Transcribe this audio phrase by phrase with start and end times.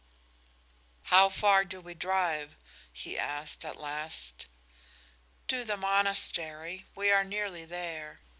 [1.03, 2.55] "How far do we drive?"
[2.91, 4.47] he asked, at last.
[5.47, 6.87] "To the monastery.
[6.95, 8.21] We are nearly there."